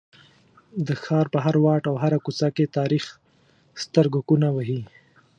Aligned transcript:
د 0.87 0.89
ښار 1.03 1.25
په 1.33 1.39
هر 1.45 1.55
واټ 1.63 1.83
او 1.89 1.95
هره 2.03 2.19
کوڅه 2.25 2.47
کې 2.55 2.73
تاریخ 2.77 3.05
سترګکونه 3.83 4.47
وهي. 4.55 4.81